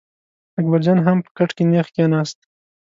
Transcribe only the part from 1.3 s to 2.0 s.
کټ کې نېغ